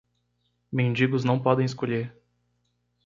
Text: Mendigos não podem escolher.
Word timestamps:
Mendigos 0.71 1.23
não 1.23 1.39
podem 1.39 1.63
escolher. 1.63 2.17